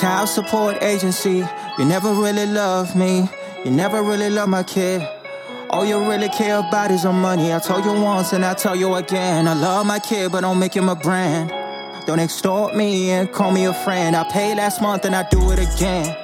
Child 0.00 0.28
support 0.30 0.82
agency, 0.82 1.44
you 1.78 1.84
never 1.84 2.14
really 2.14 2.46
love 2.46 2.96
me. 2.96 3.28
You 3.66 3.70
never 3.70 4.02
really 4.02 4.30
love 4.30 4.48
my 4.48 4.62
kid. 4.62 5.06
All 5.68 5.84
you 5.84 5.98
really 6.08 6.30
care 6.30 6.58
about 6.58 6.90
is 6.90 7.04
your 7.04 7.12
money. 7.12 7.52
I 7.52 7.58
told 7.58 7.84
you 7.84 7.92
once 7.92 8.32
and 8.32 8.42
I 8.42 8.54
tell 8.54 8.74
you 8.74 8.94
again. 8.94 9.46
I 9.46 9.52
love 9.52 9.86
my 9.86 9.98
kid, 9.98 10.32
but 10.32 10.40
don't 10.40 10.58
make 10.58 10.72
him 10.74 10.88
a 10.88 10.94
brand. 10.96 11.50
Don't 12.06 12.18
extort 12.18 12.74
me 12.74 13.10
and 13.10 13.30
call 13.30 13.52
me 13.52 13.66
a 13.66 13.74
friend. 13.74 14.16
I 14.16 14.24
paid 14.24 14.54
last 14.56 14.80
month 14.80 15.04
and 15.04 15.14
I 15.14 15.28
do 15.28 15.50
it 15.50 15.58
again. 15.58 16.16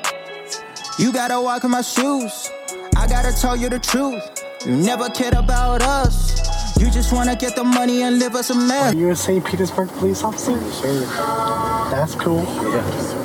You 0.99 1.13
gotta 1.13 1.39
walk 1.39 1.63
in 1.63 1.71
my 1.71 1.83
shoes. 1.83 2.51
I 2.97 3.07
gotta 3.07 3.31
tell 3.39 3.57
you 3.57 3.69
the 3.69 3.79
truth. 3.79 4.25
You 4.65 4.75
never 4.75 5.11
cared 5.11 5.35
about 5.35 5.83
us. 5.83 6.79
You 6.81 6.91
just 6.91 7.13
wanna 7.13 7.37
get 7.37 7.55
the 7.55 7.65
money 7.65 8.03
and 8.05 8.19
live 8.19 8.37
us 8.37 8.49
a 8.49 8.55
mess. 8.55 8.95
Are 8.95 8.97
you 8.97 9.11
a 9.11 9.17
St. 9.17 9.45
Petersburg 9.45 9.91
police 9.91 10.23
officer? 10.23 10.53
Yes, 10.53 10.81
sir. 10.81 11.01
That's 11.91 12.15
cool. 12.15 12.43
Yeah. 12.73 13.23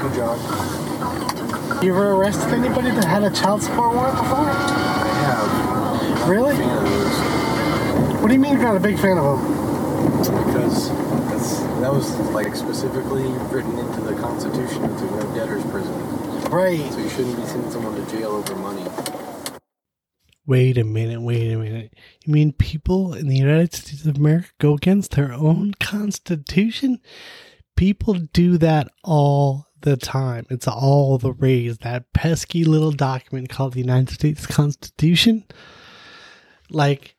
Good 0.00 0.14
job. 0.14 0.38
You 1.82 1.92
ever 1.94 2.12
arrested 2.12 2.52
anybody 2.52 2.90
that 2.90 3.04
had 3.04 3.22
a 3.22 3.30
child 3.30 3.62
support 3.62 3.94
warrant 3.94 4.18
before? 4.18 4.36
I 4.38 5.08
have. 5.24 6.28
Really? 6.28 6.54
Fan 6.54 6.76
of 6.76 6.84
those 6.84 8.20
What 8.20 8.28
do 8.28 8.34
you 8.34 8.40
mean 8.40 8.52
you're 8.52 8.62
not 8.62 8.76
a 8.76 8.80
big 8.80 8.98
fan 8.98 9.16
of 9.16 9.40
them? 9.40 9.60
because 10.44 10.90
that's 11.30 11.60
that 11.80 11.90
was 11.90 12.14
like 12.32 12.54
specifically 12.54 13.22
written 13.48 13.78
into 13.78 14.02
the 14.02 14.12
Constitution 14.20 14.82
to 14.82 15.04
no 15.16 15.34
debtor's 15.34 15.64
prison. 15.70 15.94
Right. 16.50 16.92
So 16.92 16.98
you 16.98 17.08
shouldn't 17.08 17.36
be 17.36 17.46
sending 17.46 17.70
someone 17.70 17.94
to 17.94 18.10
jail 18.10 18.32
over 18.32 18.54
money. 18.56 18.84
Wait 20.46 20.76
a 20.76 20.84
minute, 20.84 21.22
wait 21.22 21.50
a 21.50 21.56
minute. 21.56 21.94
You 22.26 22.32
mean 22.34 22.52
people 22.52 23.14
in 23.14 23.28
the 23.28 23.38
United 23.38 23.72
States 23.72 24.04
of 24.04 24.16
America 24.18 24.50
go 24.58 24.74
against 24.74 25.12
their 25.12 25.32
own 25.32 25.72
constitution? 25.80 27.00
People 27.74 28.14
do 28.14 28.58
that 28.58 28.88
all 29.02 29.68
the 29.82 29.96
time. 29.96 30.46
It's 30.50 30.68
all 30.68 31.18
the 31.18 31.32
rage. 31.32 31.78
That 31.78 32.12
pesky 32.12 32.64
little 32.64 32.92
document 32.92 33.48
called 33.48 33.74
the 33.74 33.80
United 33.80 34.10
States 34.10 34.46
Constitution. 34.46 35.44
Like, 36.70 37.16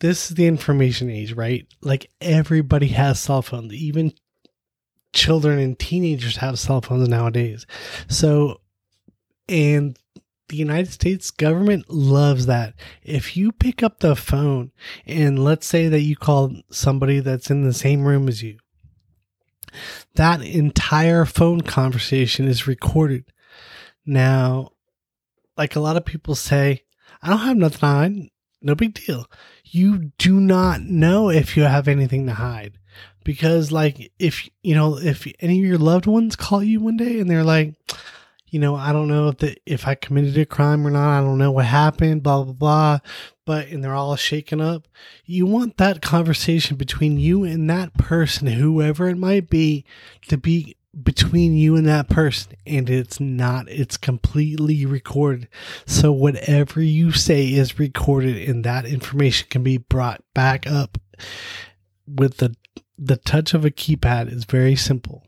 this 0.00 0.30
is 0.30 0.36
the 0.36 0.46
information 0.46 1.10
age, 1.10 1.32
right? 1.32 1.66
Like, 1.82 2.10
everybody 2.20 2.88
has 2.88 3.20
cell 3.20 3.42
phones. 3.42 3.72
Even 3.72 4.12
children 5.12 5.58
and 5.58 5.78
teenagers 5.78 6.36
have 6.36 6.58
cell 6.58 6.80
phones 6.80 7.08
nowadays. 7.08 7.66
So, 8.08 8.60
and 9.48 9.96
the 10.48 10.56
United 10.56 10.92
States 10.92 11.30
government 11.30 11.88
loves 11.88 12.46
that. 12.46 12.74
If 13.02 13.36
you 13.36 13.52
pick 13.52 13.82
up 13.82 14.00
the 14.00 14.16
phone 14.16 14.72
and 15.06 15.42
let's 15.42 15.66
say 15.66 15.88
that 15.88 16.00
you 16.00 16.16
call 16.16 16.54
somebody 16.70 17.20
that's 17.20 17.50
in 17.50 17.64
the 17.64 17.72
same 17.72 18.04
room 18.04 18.28
as 18.28 18.42
you, 18.42 18.58
that 20.14 20.42
entire 20.42 21.24
phone 21.24 21.60
conversation 21.62 22.46
is 22.46 22.66
recorded. 22.66 23.24
Now, 24.06 24.70
like 25.56 25.76
a 25.76 25.80
lot 25.80 25.96
of 25.96 26.04
people 26.04 26.34
say, 26.34 26.82
I 27.22 27.28
don't 27.28 27.38
have 27.38 27.56
nothing 27.56 27.80
to 27.80 27.86
hide. 27.86 28.30
No 28.60 28.74
big 28.74 28.94
deal. 28.94 29.26
You 29.64 30.12
do 30.18 30.40
not 30.40 30.82
know 30.82 31.30
if 31.30 31.56
you 31.56 31.64
have 31.64 31.88
anything 31.88 32.26
to 32.26 32.34
hide. 32.34 32.78
Because, 33.24 33.72
like, 33.72 34.12
if, 34.18 34.48
you 34.62 34.74
know, 34.74 34.98
if 34.98 35.26
any 35.40 35.58
of 35.60 35.66
your 35.66 35.78
loved 35.78 36.06
ones 36.06 36.36
call 36.36 36.62
you 36.62 36.80
one 36.80 36.96
day 36.96 37.20
and 37.20 37.30
they're 37.30 37.44
like, 37.44 37.74
you 38.54 38.60
know, 38.60 38.76
I 38.76 38.92
don't 38.92 39.08
know 39.08 39.30
if 39.30 39.38
the, 39.38 39.56
if 39.66 39.88
I 39.88 39.96
committed 39.96 40.38
a 40.38 40.46
crime 40.46 40.86
or 40.86 40.90
not. 40.90 41.18
I 41.18 41.20
don't 41.20 41.38
know 41.38 41.50
what 41.50 41.64
happened, 41.64 42.22
blah, 42.22 42.44
blah, 42.44 42.52
blah. 42.52 42.98
But, 43.44 43.66
and 43.66 43.82
they're 43.82 43.96
all 43.96 44.14
shaken 44.14 44.60
up. 44.60 44.86
You 45.24 45.44
want 45.44 45.76
that 45.78 46.00
conversation 46.00 46.76
between 46.76 47.18
you 47.18 47.42
and 47.42 47.68
that 47.68 47.94
person, 47.94 48.46
whoever 48.46 49.08
it 49.08 49.16
might 49.16 49.50
be, 49.50 49.84
to 50.28 50.38
be 50.38 50.76
between 51.02 51.56
you 51.56 51.74
and 51.74 51.84
that 51.88 52.08
person. 52.08 52.52
And 52.64 52.88
it's 52.88 53.18
not, 53.18 53.68
it's 53.68 53.96
completely 53.96 54.86
recorded. 54.86 55.48
So 55.84 56.12
whatever 56.12 56.80
you 56.80 57.10
say 57.10 57.48
is 57.48 57.80
recorded 57.80 58.48
and 58.48 58.62
that 58.62 58.86
information 58.86 59.48
can 59.50 59.64
be 59.64 59.78
brought 59.78 60.22
back 60.32 60.64
up 60.64 60.96
with 62.06 62.36
the, 62.36 62.54
the 62.96 63.16
touch 63.16 63.52
of 63.52 63.64
a 63.64 63.70
keypad 63.72 64.32
is 64.32 64.44
very 64.44 64.76
simple 64.76 65.24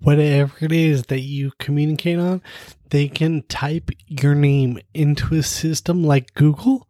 whatever 0.00 0.52
it 0.60 0.72
is 0.72 1.04
that 1.04 1.20
you 1.20 1.52
communicate 1.58 2.18
on, 2.18 2.42
they 2.90 3.08
can 3.08 3.42
type 3.48 3.90
your 4.06 4.34
name 4.34 4.78
into 4.94 5.34
a 5.34 5.42
system 5.42 6.04
like 6.04 6.34
Google, 6.34 6.88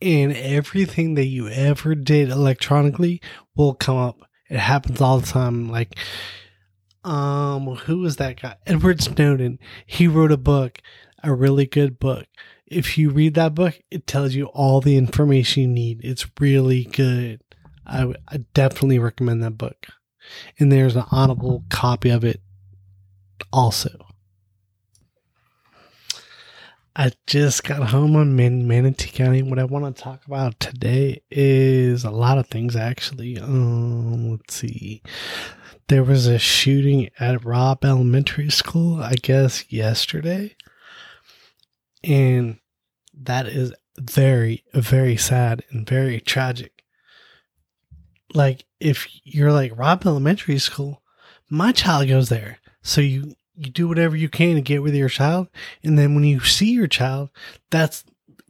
and 0.00 0.32
everything 0.32 1.14
that 1.14 1.26
you 1.26 1.48
ever 1.48 1.94
did 1.94 2.28
electronically 2.30 3.20
will 3.54 3.74
come 3.74 3.96
up. 3.96 4.18
It 4.48 4.58
happens 4.58 5.00
all 5.00 5.18
the 5.18 5.26
time. 5.26 5.70
Like, 5.70 5.96
um, 7.02 7.66
who 7.66 7.98
was 7.98 8.16
that 8.16 8.40
guy? 8.40 8.56
Edward 8.66 9.02
Snowden. 9.02 9.58
He 9.86 10.06
wrote 10.06 10.32
a 10.32 10.36
book, 10.36 10.80
a 11.22 11.34
really 11.34 11.66
good 11.66 11.98
book. 11.98 12.26
If 12.66 12.98
you 12.98 13.10
read 13.10 13.34
that 13.34 13.54
book, 13.54 13.80
it 13.90 14.06
tells 14.06 14.34
you 14.34 14.46
all 14.46 14.80
the 14.80 14.96
information 14.96 15.62
you 15.62 15.68
need. 15.68 16.00
It's 16.04 16.26
really 16.40 16.84
good. 16.84 17.42
I, 17.86 18.12
I 18.28 18.38
definitely 18.54 18.98
recommend 18.98 19.42
that 19.42 19.56
book 19.56 19.86
and 20.58 20.70
there's 20.70 20.96
an 20.96 21.04
audible 21.10 21.64
copy 21.68 22.10
of 22.10 22.24
it 22.24 22.40
also. 23.52 24.06
I 26.98 27.12
just 27.26 27.62
got 27.62 27.90
home 27.90 28.16
on 28.16 28.36
Man- 28.36 28.66
Manatee 28.66 29.10
County. 29.10 29.42
What 29.42 29.58
I 29.58 29.64
want 29.64 29.94
to 29.94 30.02
talk 30.02 30.24
about 30.24 30.58
today 30.58 31.20
is 31.30 32.04
a 32.04 32.10
lot 32.10 32.38
of 32.38 32.46
things, 32.46 32.74
actually. 32.74 33.38
Um, 33.38 34.30
let's 34.30 34.54
see. 34.54 35.02
There 35.88 36.02
was 36.02 36.26
a 36.26 36.38
shooting 36.38 37.10
at 37.20 37.44
Robb 37.44 37.84
Elementary 37.84 38.48
School, 38.48 39.02
I 39.02 39.12
guess, 39.20 39.70
yesterday. 39.70 40.56
And 42.02 42.60
that 43.12 43.46
is 43.46 43.74
very, 44.00 44.64
very 44.72 45.18
sad 45.18 45.64
and 45.70 45.86
very 45.86 46.18
tragic 46.20 46.75
like 48.34 48.64
if 48.80 49.08
you're 49.24 49.52
like 49.52 49.76
Robb 49.76 50.06
Elementary 50.06 50.58
School, 50.58 51.02
my 51.48 51.72
child 51.72 52.08
goes 52.08 52.28
there. 52.28 52.58
So 52.82 53.00
you 53.00 53.34
you 53.56 53.70
do 53.70 53.88
whatever 53.88 54.16
you 54.16 54.28
can 54.28 54.56
to 54.56 54.60
get 54.60 54.82
with 54.82 54.94
your 54.94 55.08
child, 55.08 55.48
and 55.82 55.98
then 55.98 56.14
when 56.14 56.24
you 56.24 56.40
see 56.40 56.72
your 56.72 56.86
child, 56.86 57.30
that's 57.70 58.04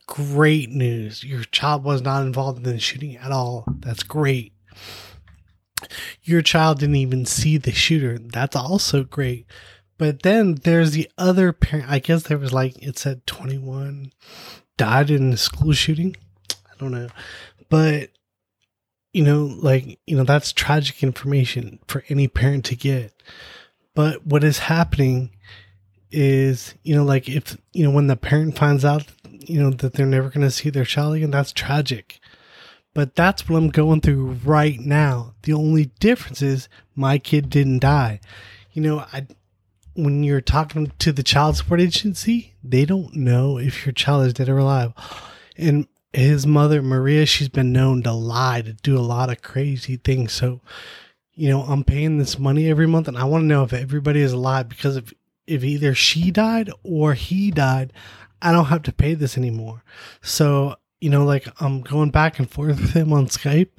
great 0.06 0.70
news. 0.70 1.24
Your 1.24 1.44
child 1.44 1.84
was 1.84 2.02
not 2.02 2.22
involved 2.22 2.58
in 2.58 2.64
the 2.64 2.78
shooting 2.78 3.16
at 3.16 3.32
all. 3.32 3.64
That's 3.80 4.02
great. 4.02 4.52
Your 6.22 6.42
child 6.42 6.80
didn't 6.80 6.96
even 6.96 7.26
see 7.26 7.58
the 7.58 7.72
shooter. 7.72 8.18
That's 8.18 8.56
also 8.56 9.04
great. 9.04 9.46
But 9.98 10.22
then 10.22 10.56
there's 10.56 10.92
the 10.92 11.10
other 11.16 11.52
parent. 11.52 11.90
I 11.90 11.98
guess 11.98 12.24
there 12.24 12.38
was 12.38 12.52
like 12.52 12.80
it 12.82 12.98
said 12.98 13.26
21 13.26 14.12
died 14.76 15.10
in 15.10 15.30
the 15.30 15.36
school 15.36 15.72
shooting. 15.72 16.16
I 16.50 16.78
don't 16.78 16.92
know, 16.92 17.08
but 17.68 18.10
you 19.16 19.22
know, 19.22 19.46
like, 19.62 19.98
you 20.06 20.14
know, 20.14 20.24
that's 20.24 20.52
tragic 20.52 21.02
information 21.02 21.78
for 21.88 22.04
any 22.10 22.28
parent 22.28 22.66
to 22.66 22.76
get. 22.76 23.14
But 23.94 24.26
what 24.26 24.44
is 24.44 24.58
happening 24.58 25.30
is, 26.10 26.74
you 26.82 26.94
know, 26.94 27.02
like 27.02 27.26
if, 27.26 27.56
you 27.72 27.82
know, 27.82 27.90
when 27.90 28.08
the 28.08 28.16
parent 28.16 28.58
finds 28.58 28.84
out, 28.84 29.06
you 29.30 29.58
know, 29.58 29.70
that 29.70 29.94
they're 29.94 30.04
never 30.04 30.28
going 30.28 30.42
to 30.42 30.50
see 30.50 30.68
their 30.68 30.84
child 30.84 31.14
again, 31.14 31.30
that's 31.30 31.50
tragic. 31.50 32.20
But 32.92 33.14
that's 33.14 33.48
what 33.48 33.56
I'm 33.56 33.70
going 33.70 34.02
through 34.02 34.32
right 34.44 34.78
now. 34.78 35.32
The 35.44 35.54
only 35.54 35.86
difference 35.98 36.42
is 36.42 36.68
my 36.94 37.16
kid 37.16 37.48
didn't 37.48 37.78
die. 37.78 38.20
You 38.74 38.82
know, 38.82 38.98
I, 39.14 39.28
when 39.94 40.24
you're 40.24 40.42
talking 40.42 40.92
to 40.98 41.10
the 41.10 41.22
child 41.22 41.56
support 41.56 41.80
agency, 41.80 42.52
they 42.62 42.84
don't 42.84 43.16
know 43.16 43.56
if 43.56 43.86
your 43.86 43.94
child 43.94 44.26
is 44.26 44.34
dead 44.34 44.50
or 44.50 44.58
alive. 44.58 44.92
And 45.56 45.86
his 46.16 46.46
mother 46.46 46.82
Maria, 46.82 47.26
she's 47.26 47.48
been 47.48 47.72
known 47.72 48.02
to 48.02 48.12
lie, 48.12 48.62
to 48.62 48.72
do 48.72 48.96
a 48.96 49.00
lot 49.00 49.30
of 49.30 49.42
crazy 49.42 49.96
things. 49.96 50.32
So, 50.32 50.62
you 51.34 51.50
know, 51.50 51.62
I'm 51.62 51.84
paying 51.84 52.16
this 52.16 52.38
money 52.38 52.70
every 52.70 52.86
month, 52.86 53.06
and 53.06 53.18
I 53.18 53.24
want 53.24 53.42
to 53.42 53.46
know 53.46 53.64
if 53.64 53.74
everybody 53.74 54.20
is 54.22 54.32
alive 54.32 54.68
because 54.68 54.96
if 54.96 55.12
if 55.46 55.62
either 55.62 55.94
she 55.94 56.30
died 56.30 56.70
or 56.82 57.14
he 57.14 57.50
died, 57.50 57.92
I 58.40 58.50
don't 58.50 58.64
have 58.66 58.82
to 58.84 58.92
pay 58.92 59.14
this 59.14 59.36
anymore. 59.36 59.84
So, 60.22 60.76
you 61.00 61.10
know, 61.10 61.24
like 61.24 61.46
I'm 61.60 61.82
going 61.82 62.10
back 62.10 62.38
and 62.38 62.50
forth 62.50 62.80
with 62.80 62.92
him 62.92 63.12
on 63.12 63.26
Skype. 63.26 63.70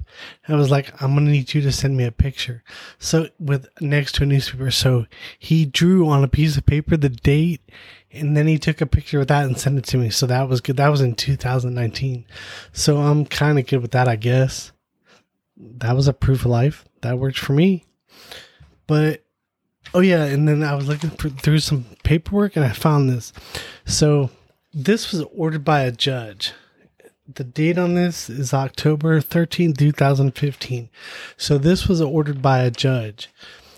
I 0.47 0.55
was 0.55 0.69
like, 0.69 1.01
I'm 1.01 1.15
gonna 1.15 1.31
need 1.31 1.53
you 1.53 1.61
to 1.61 1.71
send 1.71 1.97
me 1.97 2.03
a 2.03 2.11
picture. 2.11 2.63
So 2.99 3.29
with 3.39 3.67
next 3.81 4.15
to 4.15 4.23
a 4.23 4.25
newspaper, 4.25 4.71
so 4.71 5.05
he 5.39 5.65
drew 5.65 6.07
on 6.07 6.23
a 6.23 6.27
piece 6.27 6.57
of 6.57 6.65
paper 6.65 6.95
the 6.95 7.09
date 7.09 7.61
and 8.11 8.37
then 8.37 8.47
he 8.47 8.57
took 8.57 8.81
a 8.81 8.85
picture 8.85 9.21
of 9.21 9.27
that 9.27 9.45
and 9.45 9.57
sent 9.57 9.77
it 9.77 9.85
to 9.85 9.97
me. 9.97 10.09
So 10.09 10.25
that 10.27 10.47
was 10.47 10.61
good. 10.61 10.77
That 10.77 10.89
was 10.89 11.01
in 11.01 11.15
2019. 11.15 12.25
So 12.71 12.97
I'm 12.97 13.25
kind 13.25 13.59
of 13.59 13.67
good 13.67 13.81
with 13.81 13.91
that, 13.91 14.07
I 14.07 14.15
guess. 14.15 14.71
That 15.57 15.95
was 15.95 16.07
a 16.07 16.13
proof 16.13 16.41
of 16.41 16.51
life. 16.51 16.85
That 17.01 17.17
worked 17.17 17.39
for 17.39 17.53
me. 17.53 17.85
But 18.85 19.23
oh 19.93 19.99
yeah, 19.99 20.23
and 20.23 20.47
then 20.47 20.63
I 20.63 20.75
was 20.75 20.87
looking 20.87 21.09
for, 21.09 21.29
through 21.29 21.59
some 21.59 21.85
paperwork 22.03 22.55
and 22.55 22.63
I 22.63 22.71
found 22.71 23.09
this. 23.09 23.33
So 23.85 24.29
this 24.73 25.11
was 25.11 25.23
ordered 25.35 25.65
by 25.65 25.81
a 25.81 25.91
judge. 25.91 26.53
The 27.27 27.43
date 27.43 27.77
on 27.77 27.95
this 27.95 28.29
is 28.29 28.53
October 28.53 29.19
13, 29.21 29.73
2015. 29.73 30.89
So 31.35 31.57
this 31.57 31.87
was 31.87 32.01
ordered 32.01 32.41
by 32.41 32.59
a 32.59 32.71
judge. 32.71 33.29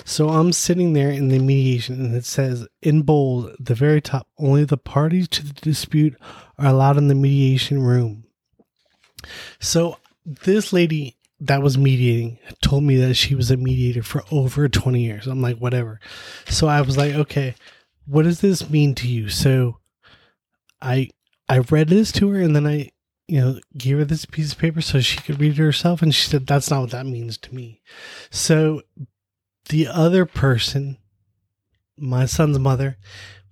So 0.06 0.30
I'm 0.30 0.54
sitting 0.54 0.94
there 0.94 1.12
in 1.12 1.28
the 1.28 1.40
mediation 1.40 2.04
and 2.04 2.16
it 2.16 2.26
says 2.26 2.68
in 2.82 3.04
bold 3.04 3.56
the 3.60 3.76
very 3.76 4.02
top 4.02 4.28
only 4.38 4.64
the 4.64 4.78
parties 4.78 5.28
to 5.30 5.46
the 5.46 5.54
dispute 5.54 6.16
are 6.58 6.68
allowed 6.68 6.98
in 6.98 7.08
the 7.08 7.16
mediation 7.16 7.82
room. 7.82 8.26
So 9.60 9.98
this 10.26 10.74
lady 10.74 11.18
that 11.42 11.62
was 11.62 11.78
mediating 11.78 12.40
told 12.62 12.84
me 12.84 12.98
that 12.98 13.14
she 13.16 13.36
was 13.36 13.52
a 13.52 13.58
mediator 13.58 14.04
for 14.04 14.24
over 14.32 14.68
20 14.68 15.02
years. 15.02 15.28
I'm 15.28 15.42
like, 15.42 15.58
whatever. 15.58 16.00
So 16.48 16.68
I 16.68 16.82
was 16.82 16.98
like, 16.98 17.14
okay, 17.14 17.56
what 18.06 18.24
does 18.24 18.42
this 18.42 18.70
mean 18.70 18.96
to 18.96 19.08
you? 19.08 19.30
So 19.30 19.78
I 20.82 21.10
I 21.48 21.60
read 21.60 21.88
this 21.88 22.12
to 22.14 22.30
her 22.30 22.42
and 22.42 22.56
then 22.56 22.68
I, 22.68 22.92
you 23.30 23.40
know, 23.40 23.60
gave 23.78 24.00
her 24.00 24.06
this 24.06 24.26
piece 24.26 24.52
of 24.54 24.58
paper 24.58 24.82
so 24.82 25.00
she 25.00 25.22
could 25.22 25.40
read 25.40 25.52
it 25.52 25.58
herself. 25.58 26.02
And 26.02 26.14
she 26.14 26.28
said, 26.28 26.48
that's 26.48 26.72
not 26.72 26.82
what 26.82 26.92
that 26.92 27.06
means 27.06 27.38
to 27.38 27.54
me. 27.54 27.80
So 28.32 28.82
the 29.70 29.88
other 29.88 30.26
person, 30.26 30.98
my 31.96 32.26
son's 32.26 32.58
mother, 32.58 32.98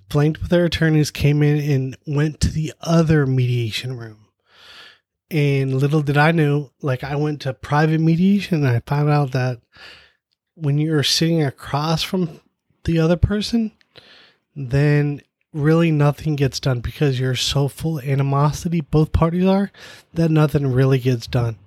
blanked 0.09 0.41
with 0.41 0.49
her 0.49 0.65
attorneys, 0.65 1.11
came 1.11 1.43
in 1.43 1.59
and 1.71 1.97
went 2.07 2.39
to 2.41 2.49
the 2.49 2.73
other 2.81 3.27
mediation 3.27 3.95
room. 3.95 4.25
And 5.29 5.75
little 5.75 6.01
did 6.01 6.17
I 6.17 6.31
know, 6.31 6.71
like 6.81 7.03
I 7.03 7.15
went 7.15 7.41
to 7.41 7.53
private 7.53 7.99
mediation 7.99 8.65
and 8.65 8.67
I 8.67 8.79
found 8.79 9.09
out 9.09 9.31
that 9.33 9.61
when 10.55 10.79
you're 10.79 11.03
sitting 11.03 11.43
across 11.43 12.01
from 12.01 12.39
the 12.85 12.97
other 12.97 13.17
person, 13.17 13.73
then 14.55 15.21
really 15.53 15.91
nothing 15.91 16.35
gets 16.35 16.59
done 16.59 16.79
because 16.81 17.19
you're 17.19 17.35
so 17.35 17.67
full 17.67 17.99
of 17.99 18.05
animosity, 18.05 18.81
both 18.81 19.11
parties 19.11 19.45
are, 19.45 19.71
that 20.13 20.29
nothing 20.29 20.71
really 20.71 20.99
gets 20.99 21.27
done. 21.27 21.57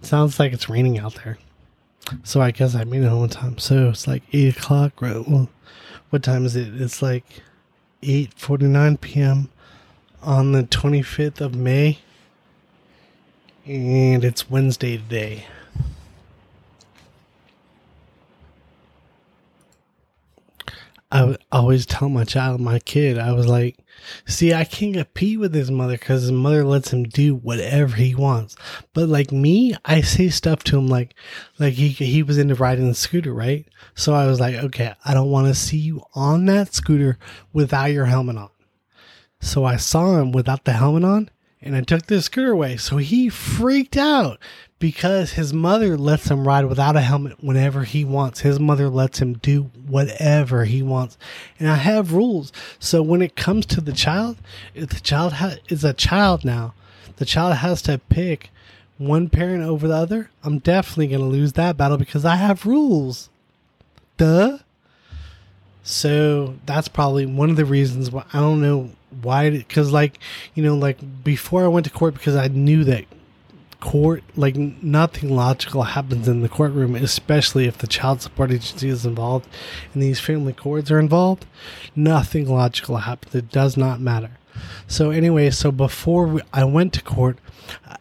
It 0.00 0.06
sounds 0.06 0.38
like 0.38 0.52
it's 0.52 0.68
raining 0.68 0.98
out 0.98 1.14
there. 1.24 1.38
So 2.24 2.40
I 2.40 2.50
guess 2.50 2.74
I 2.74 2.84
made 2.84 3.02
it 3.02 3.08
home 3.08 3.28
time. 3.28 3.58
So 3.58 3.88
it's 3.90 4.06
like 4.06 4.22
8 4.32 4.56
o'clock. 4.56 5.00
Right? 5.00 5.26
Well, 5.28 5.48
what 6.10 6.22
time 6.22 6.44
is 6.44 6.56
it? 6.56 6.80
It's 6.80 7.00
like 7.00 7.24
8.49 8.02 9.00
p.m. 9.00 9.48
on 10.22 10.52
the 10.52 10.64
25th 10.64 11.40
of 11.40 11.54
May. 11.54 11.98
And 13.64 14.24
it's 14.24 14.50
Wednesday 14.50 14.96
today. 14.96 15.46
I 21.12 21.18
w- 21.20 21.38
always 21.72 21.86
tell 21.86 22.10
my 22.10 22.24
child, 22.24 22.60
my 22.60 22.78
kid, 22.80 23.18
I 23.18 23.32
was 23.32 23.46
like, 23.46 23.78
see, 24.26 24.52
I 24.52 24.64
can't 24.64 24.94
compete 24.94 25.40
with 25.40 25.54
his 25.54 25.70
mother 25.70 25.94
because 25.94 26.20
his 26.20 26.30
mother 26.30 26.64
lets 26.64 26.92
him 26.92 27.04
do 27.04 27.34
whatever 27.34 27.96
he 27.96 28.14
wants. 28.14 28.56
But 28.92 29.08
like 29.08 29.32
me, 29.32 29.74
I 29.86 30.02
say 30.02 30.28
stuff 30.28 30.62
to 30.64 30.76
him 30.76 30.88
like, 30.88 31.14
like 31.58 31.72
he 31.72 31.88
he 31.88 32.22
was 32.22 32.36
into 32.36 32.56
riding 32.56 32.88
the 32.88 32.94
scooter, 32.94 33.32
right? 33.32 33.66
So 33.94 34.12
I 34.12 34.26
was 34.26 34.38
like, 34.38 34.56
okay, 34.56 34.92
I 35.02 35.14
don't 35.14 35.30
want 35.30 35.46
to 35.46 35.54
see 35.54 35.78
you 35.78 36.02
on 36.12 36.44
that 36.44 36.74
scooter 36.74 37.16
without 37.54 37.86
your 37.86 38.04
helmet 38.04 38.36
on. 38.36 38.50
So 39.40 39.64
I 39.64 39.76
saw 39.76 40.20
him 40.20 40.30
without 40.30 40.66
the 40.66 40.72
helmet 40.72 41.04
on, 41.04 41.30
and 41.62 41.76
I 41.76 41.82
took 41.82 42.06
the 42.06 42.20
scooter 42.20 42.50
away. 42.50 42.76
So 42.76 42.96
he 42.96 43.28
freaked 43.28 43.96
out 43.96 44.38
because 44.78 45.34
his 45.34 45.52
mother 45.52 45.96
lets 45.96 46.28
him 46.28 46.46
ride 46.46 46.64
without 46.64 46.96
a 46.96 47.00
helmet 47.00 47.42
whenever 47.42 47.84
he 47.84 48.04
wants. 48.04 48.40
His 48.40 48.58
mother 48.58 48.88
lets 48.88 49.20
him 49.20 49.34
do 49.34 49.70
whatever 49.86 50.64
he 50.64 50.82
wants. 50.82 51.16
And 51.60 51.68
I 51.68 51.76
have 51.76 52.12
rules. 52.12 52.52
So 52.80 53.00
when 53.00 53.22
it 53.22 53.36
comes 53.36 53.64
to 53.66 53.80
the 53.80 53.92
child, 53.92 54.38
if 54.74 54.88
the 54.88 55.00
child 55.00 55.34
ha- 55.34 55.56
is 55.68 55.84
a 55.84 55.92
child 55.92 56.44
now, 56.44 56.74
the 57.16 57.24
child 57.24 57.54
has 57.54 57.80
to 57.82 57.98
pick 57.98 58.50
one 58.98 59.28
parent 59.28 59.62
over 59.62 59.86
the 59.86 59.94
other. 59.94 60.30
I'm 60.42 60.58
definitely 60.58 61.08
going 61.08 61.20
to 61.20 61.26
lose 61.26 61.52
that 61.52 61.76
battle 61.76 61.96
because 61.96 62.24
I 62.24 62.36
have 62.36 62.66
rules. 62.66 63.30
Duh. 64.16 64.58
So 65.84 66.56
that's 66.66 66.88
probably 66.88 67.26
one 67.26 67.50
of 67.50 67.56
the 67.56 67.64
reasons 67.64 68.10
why 68.10 68.24
I 68.32 68.40
don't 68.40 68.60
know 68.60 68.90
why, 69.22 69.50
because 69.50 69.92
like, 69.92 70.18
you 70.54 70.62
know, 70.62 70.76
like 70.76 70.98
before 71.24 71.64
I 71.64 71.68
went 71.68 71.84
to 71.86 71.92
court, 71.92 72.14
because 72.14 72.36
I 72.36 72.48
knew 72.48 72.84
that 72.84 73.06
court 73.82 74.22
like 74.36 74.54
nothing 74.56 75.34
logical 75.34 75.82
happens 75.82 76.28
in 76.28 76.40
the 76.40 76.48
courtroom 76.48 76.94
especially 76.94 77.66
if 77.66 77.78
the 77.78 77.86
child 77.88 78.22
support 78.22 78.52
agency 78.52 78.88
is 78.88 79.04
involved 79.04 79.44
and 79.92 80.00
these 80.00 80.20
family 80.20 80.52
courts 80.52 80.88
are 80.88 81.00
involved. 81.00 81.44
Nothing 81.96 82.48
logical 82.48 82.98
happens. 82.98 83.34
It 83.34 83.50
does 83.50 83.76
not 83.76 84.00
matter. 84.00 84.30
So 84.86 85.10
anyway 85.10 85.50
so 85.50 85.72
before 85.72 86.26
we, 86.28 86.40
i 86.52 86.62
went 86.64 86.92
to 86.92 87.02
court 87.02 87.38
I, 87.84 87.96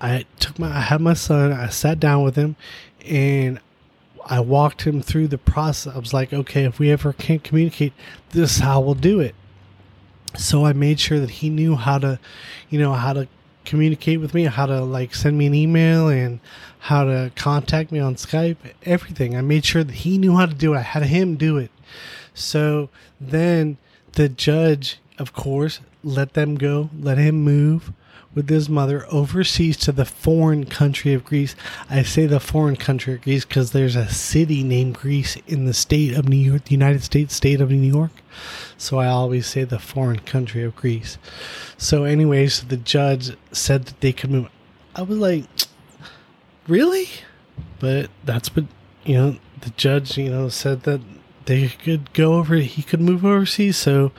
I 0.00 0.24
took 0.38 0.58
my 0.58 0.74
i 0.74 0.80
had 0.80 1.02
my 1.02 1.14
son 1.14 1.52
i 1.52 1.68
sat 1.68 2.00
down 2.00 2.24
with 2.24 2.36
him 2.36 2.56
and 3.04 3.60
i 4.24 4.40
walked 4.40 4.82
him 4.82 5.02
through 5.02 5.28
the 5.28 5.38
process. 5.38 5.94
I 5.94 5.98
was 5.98 6.14
like 6.14 6.32
okay 6.32 6.64
if 6.64 6.78
we 6.78 6.90
ever 6.90 7.12
can't 7.12 7.44
communicate 7.44 7.92
this 8.30 8.56
is 8.56 8.58
how 8.62 8.80
we'll 8.80 8.94
do 8.94 9.20
it 9.20 9.34
so 10.36 10.64
i 10.64 10.72
made 10.72 10.98
sure 11.00 11.20
that 11.20 11.30
he 11.30 11.50
knew 11.50 11.76
how 11.76 11.98
to 11.98 12.18
you 12.68 12.78
know 12.78 12.92
how 12.92 13.12
to 13.12 13.26
communicate 13.64 14.20
with 14.20 14.34
me, 14.34 14.44
how 14.44 14.66
to 14.66 14.80
like 14.80 15.14
send 15.14 15.38
me 15.38 15.46
an 15.46 15.54
email 15.54 16.08
and 16.08 16.40
how 16.80 17.04
to 17.04 17.30
contact 17.36 17.92
me 17.92 18.00
on 18.00 18.14
Skype, 18.16 18.56
everything. 18.82 19.36
I 19.36 19.42
made 19.42 19.64
sure 19.64 19.84
that 19.84 19.94
he 19.94 20.18
knew 20.18 20.36
how 20.36 20.46
to 20.46 20.54
do 20.54 20.74
it. 20.74 20.78
I 20.78 20.82
had 20.82 21.04
him 21.04 21.36
do 21.36 21.56
it. 21.56 21.70
So 22.34 22.88
then 23.20 23.76
the 24.12 24.28
judge, 24.28 24.98
of 25.18 25.32
course, 25.32 25.80
let 26.02 26.34
them 26.34 26.56
go, 26.56 26.90
let 26.98 27.18
him 27.18 27.42
move 27.42 27.92
with 28.34 28.48
his 28.48 28.68
mother 28.68 29.06
overseas 29.10 29.76
to 29.76 29.92
the 29.92 30.04
foreign 30.04 30.64
country 30.64 31.12
of 31.12 31.24
Greece. 31.24 31.56
I 31.88 32.02
say 32.02 32.26
the 32.26 32.38
foreign 32.38 32.76
country 32.76 33.14
of 33.14 33.22
Greece 33.22 33.44
because 33.44 33.72
there's 33.72 33.96
a 33.96 34.08
city 34.08 34.62
named 34.62 34.94
Greece 34.94 35.36
in 35.48 35.64
the 35.64 35.74
state 35.74 36.16
of 36.16 36.28
New 36.28 36.36
York, 36.36 36.64
the 36.64 36.72
United 36.72 37.02
States 37.02 37.34
state 37.34 37.60
of 37.60 37.70
New 37.70 37.92
York. 37.92 38.12
So 38.78 38.98
I 38.98 39.08
always 39.08 39.46
say 39.46 39.64
the 39.64 39.80
foreign 39.80 40.20
country 40.20 40.62
of 40.62 40.76
Greece. 40.76 41.18
So, 41.76 42.04
anyways, 42.04 42.64
the 42.64 42.76
judge 42.76 43.36
said 43.52 43.86
that 43.86 44.00
they 44.00 44.12
could 44.12 44.30
move. 44.30 44.48
I 44.94 45.02
was 45.02 45.18
like, 45.18 45.44
really? 46.68 47.08
But 47.80 48.10
that's 48.24 48.54
what, 48.54 48.66
you 49.04 49.14
know, 49.14 49.36
the 49.60 49.70
judge, 49.70 50.16
you 50.16 50.30
know, 50.30 50.48
said 50.48 50.84
that 50.84 51.00
they 51.46 51.68
could 51.68 52.12
go 52.12 52.34
over, 52.34 52.56
he 52.56 52.82
could 52.82 53.00
move 53.00 53.24
overseas. 53.24 53.76
So 53.76 54.12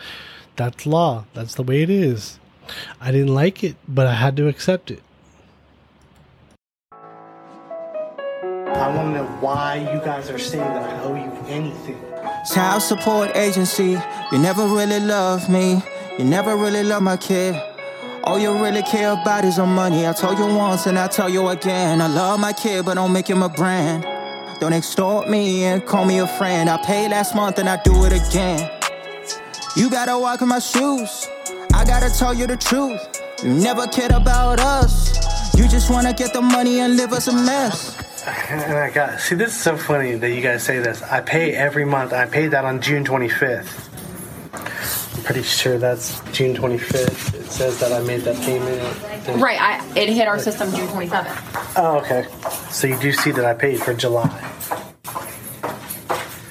that's 0.58 0.86
law. 0.86 1.26
That's 1.34 1.56
the 1.56 1.64
way 1.64 1.82
it 1.82 1.90
is. 1.90 2.40
I 3.00 3.12
didn't 3.12 3.34
like 3.34 3.64
it, 3.64 3.76
but 3.88 4.08
I 4.08 4.14
had 4.14 4.36
to 4.38 4.48
accept 4.48 4.92
it. 4.92 5.02
I 6.92 8.88
want 8.96 9.14
to 9.14 9.24
know 9.24 9.26
why 9.40 9.76
you 9.94 10.00
guys 10.00 10.30
are 10.30 10.40
saying 10.40 10.64
that 10.64 10.90
I 10.90 11.04
owe 11.04 11.16
you 11.16 11.32
anything. 11.48 12.02
Child 12.54 12.82
support 12.82 13.36
agency, 13.36 14.00
you 14.32 14.40
never 14.40 14.66
really 14.68 15.00
love 15.00 15.50
me. 15.50 15.82
You 16.18 16.26
never 16.26 16.56
really 16.56 16.84
love 16.84 17.04
my 17.04 17.18
kid. 17.18 17.56
All 18.24 18.40
you 18.40 18.52
really 18.62 18.82
care 18.84 19.12
about 19.12 19.46
is 19.46 19.58
your 19.58 19.68
money. 19.68 20.08
I 20.08 20.14
told 20.14 20.38
you 20.38 20.46
once 20.46 20.86
and 20.86 20.98
I 20.98 21.08
tell 21.08 21.30
you 21.30 21.48
again. 21.50 22.02
I 22.02 22.08
love 22.08 22.40
my 22.40 22.54
kid, 22.54 22.86
but 22.86 22.96
don't 22.96 23.14
make 23.14 23.28
him 23.28 23.44
a 23.44 23.50
brand. 23.50 24.04
Don't 24.60 24.74
extort 24.74 25.28
me 25.28 25.64
and 25.64 25.84
call 25.86 26.06
me 26.06 26.20
a 26.20 26.28
friend. 26.28 26.70
I 26.70 26.78
paid 26.78 27.10
last 27.10 27.34
month 27.36 27.58
and 27.58 27.68
I 27.68 27.82
do 27.82 28.06
it 28.06 28.14
again. 28.14 28.70
You 29.76 29.90
gotta 29.90 30.20
walk 30.20 30.42
in 30.42 30.50
my 30.50 30.60
shoes. 30.60 31.28
I 31.92 32.00
gotta 32.00 32.18
tell 32.18 32.34
you 32.34 32.48
the 32.48 32.56
truth. 32.56 33.22
You 33.44 33.54
never 33.54 33.86
cared 33.86 34.14
about 34.14 34.62
us. 34.62 35.12
You 35.58 35.68
just 35.68 35.90
wanna 35.90 36.14
get 36.14 36.32
the 36.32 36.42
money 36.42 36.80
and 36.80 36.96
live 36.96 37.12
us 37.12 37.28
a 37.28 37.34
mess. 37.34 37.98
And 38.50 38.74
I 38.78 38.90
got 38.92 39.20
see 39.20 39.36
this 39.36 39.50
is 39.56 39.60
so 39.60 39.76
funny 39.76 40.16
that 40.16 40.30
you 40.30 40.42
guys 40.42 40.64
say 40.64 40.80
this. 40.80 41.02
I 41.02 41.20
pay 41.22 41.54
every 41.54 41.84
month. 41.84 42.14
I 42.14 42.28
paid 42.28 42.52
that 42.52 42.64
on 42.64 42.80
June 42.80 43.04
25th. 43.04 43.90
I'm 45.18 45.24
pretty 45.24 45.44
sure 45.44 45.78
that's 45.78 46.22
June 46.32 46.56
25th. 46.56 47.34
It 47.34 47.52
says 47.52 47.80
that 47.80 47.92
I 47.92 48.00
made 48.06 48.22
that 48.22 48.38
payment. 48.38 49.42
Right, 49.42 49.60
I, 49.60 49.86
it 50.00 50.08
hit 50.10 50.28
our 50.30 50.40
system 50.40 50.72
June 50.74 50.88
27th. 50.88 51.74
Oh, 51.78 51.98
okay. 52.00 52.28
So 52.70 52.88
you 52.88 52.98
do 53.00 53.12
see 53.12 53.32
that 53.32 53.44
I 53.44 53.54
paid 53.54 53.82
for 53.82 53.94
July. 53.94 54.30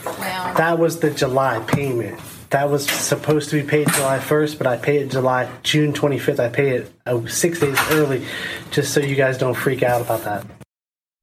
Well, 0.04 0.54
That 0.54 0.78
was 0.78 0.98
the 1.00 1.10
July 1.10 1.60
payment. 1.60 2.18
That 2.50 2.68
was 2.68 2.90
supposed 2.90 3.50
to 3.50 3.62
be 3.62 3.68
paid 3.68 3.88
July 3.92 4.18
1st, 4.18 4.58
but 4.58 4.66
I 4.66 4.76
paid 4.76 5.02
it 5.02 5.10
July 5.12 5.48
June 5.62 5.92
25th. 5.92 6.40
I 6.40 6.48
paid 6.48 6.72
it 6.72 6.92
uh, 7.06 7.24
six 7.26 7.60
days 7.60 7.78
early, 7.92 8.26
just 8.72 8.92
so 8.92 9.00
you 9.00 9.14
guys 9.14 9.38
don't 9.38 9.54
freak 9.54 9.84
out 9.84 10.00
about 10.00 10.24
that. 10.24 10.59